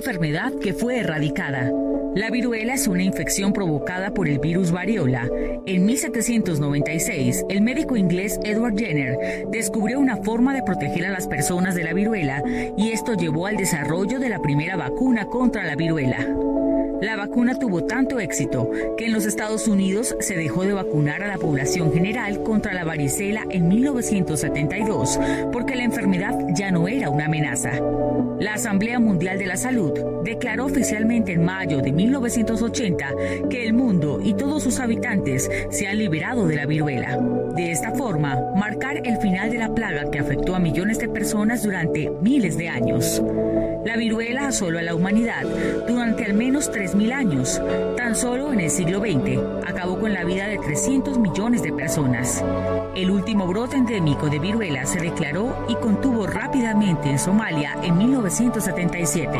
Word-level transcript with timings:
Enfermedad 0.00 0.54
que 0.54 0.72
fue 0.72 0.98
erradicada. 0.98 1.70
La 2.16 2.30
viruela 2.30 2.72
es 2.72 2.88
una 2.88 3.02
infección 3.02 3.52
provocada 3.52 4.14
por 4.14 4.28
el 4.28 4.38
virus 4.38 4.72
variola. 4.72 5.28
En 5.66 5.84
1796, 5.84 7.44
el 7.50 7.60
médico 7.60 7.96
inglés 7.96 8.40
Edward 8.42 8.78
Jenner 8.78 9.46
descubrió 9.50 10.00
una 10.00 10.16
forma 10.16 10.54
de 10.54 10.62
proteger 10.62 11.04
a 11.04 11.10
las 11.10 11.28
personas 11.28 11.74
de 11.74 11.84
la 11.84 11.92
viruela 11.92 12.42
y 12.78 12.92
esto 12.92 13.12
llevó 13.12 13.46
al 13.46 13.58
desarrollo 13.58 14.18
de 14.18 14.30
la 14.30 14.40
primera 14.40 14.74
vacuna 14.76 15.26
contra 15.26 15.64
la 15.64 15.76
viruela. 15.76 16.26
La 17.00 17.16
vacuna 17.16 17.58
tuvo 17.58 17.84
tanto 17.84 18.20
éxito 18.20 18.70
que 18.98 19.06
en 19.06 19.12
los 19.12 19.24
Estados 19.24 19.66
Unidos 19.68 20.14
se 20.20 20.36
dejó 20.36 20.64
de 20.64 20.74
vacunar 20.74 21.22
a 21.22 21.28
la 21.28 21.38
población 21.38 21.92
general 21.92 22.42
contra 22.42 22.74
la 22.74 22.84
varicela 22.84 23.44
en 23.48 23.68
1972 23.68 25.18
porque 25.50 25.76
la 25.76 25.84
enfermedad 25.84 26.38
ya 26.54 26.70
no 26.70 26.88
era 26.88 27.08
una 27.08 27.24
amenaza. 27.24 27.72
La 28.38 28.54
Asamblea 28.54 28.98
Mundial 28.98 29.38
de 29.38 29.46
la 29.46 29.56
Salud 29.56 29.92
declaró 30.24 30.66
oficialmente 30.66 31.32
en 31.32 31.44
mayo 31.44 31.80
de 31.80 31.92
1980 31.92 33.08
que 33.48 33.64
el 33.64 33.72
mundo 33.72 34.20
y 34.22 34.34
todos 34.34 34.62
sus 34.62 34.78
habitantes 34.78 35.50
se 35.70 35.86
han 35.86 35.98
liberado 35.98 36.46
de 36.46 36.56
la 36.56 36.66
viruela. 36.66 37.18
De 37.56 37.70
esta 37.70 37.92
forma, 37.92 38.38
marcar 38.54 39.06
el 39.06 39.16
final 39.18 39.50
de 39.50 39.58
la 39.58 39.74
plaga 39.74 40.10
que 40.10 40.18
afectó 40.18 40.54
a 40.54 40.58
millones 40.58 40.98
de 40.98 41.08
personas 41.08 41.62
durante 41.62 42.10
miles 42.22 42.56
de 42.58 42.68
años. 42.68 43.22
La 43.84 43.96
viruela 43.96 44.48
asoló 44.48 44.78
a 44.78 44.82
la 44.82 44.94
humanidad 44.94 45.42
durante 45.88 46.24
al 46.26 46.34
menos 46.34 46.70
3.000 46.70 47.12
años. 47.12 47.60
Tan 47.96 48.14
solo 48.14 48.52
en 48.52 48.60
el 48.60 48.70
siglo 48.70 49.00
XX 49.00 49.40
acabó 49.66 49.98
con 49.98 50.12
la 50.12 50.24
vida 50.24 50.48
de 50.48 50.58
300 50.58 51.18
millones 51.18 51.62
de 51.62 51.72
personas. 51.72 52.44
El 52.94 53.10
último 53.10 53.46
brote 53.46 53.76
endémico 53.76 54.28
de 54.28 54.38
viruela 54.38 54.84
se 54.84 55.00
declaró 55.00 55.64
y 55.68 55.74
contuvo 55.76 56.26
rápidamente 56.26 57.08
en 57.08 57.18
Somalia 57.18 57.76
en 57.82 57.96
1977. 57.96 59.38